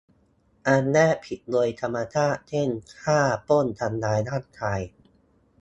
[0.67, 2.69] อันแรก ผิดโดยธรรมชาติ เช่น
[3.03, 4.81] ฆ่า ปล้น ทำร้ายร่างกาย